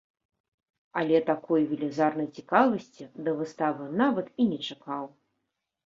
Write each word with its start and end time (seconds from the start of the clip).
Але 1.01 1.17
такой 1.27 1.67
велізарнай 1.75 2.31
цікавасці 2.41 3.03
да 3.23 3.31
выставы 3.43 3.83
нават 4.05 4.27
і 4.41 4.53
не 4.53 4.59
чакаў. 4.71 5.05